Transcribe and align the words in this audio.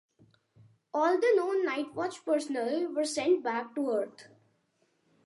All 0.95 1.19
the 1.19 1.31
known 1.35 1.63
Nightwatch 1.63 2.25
personnel 2.25 2.87
were 2.91 3.05
sent 3.05 3.43
back 3.43 3.75
to 3.75 3.91
Earth. 3.91 4.29